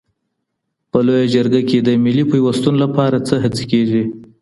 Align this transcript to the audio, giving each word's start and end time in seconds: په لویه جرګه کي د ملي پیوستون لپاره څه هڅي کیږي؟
په 0.91 0.97
لویه 1.05 1.27
جرګه 1.33 1.61
کي 1.69 1.77
د 1.81 1.89
ملي 2.03 2.23
پیوستون 2.31 2.75
لپاره 2.83 3.17
څه 3.27 3.35
هڅي 3.43 3.65
کیږي؟ 3.71 4.03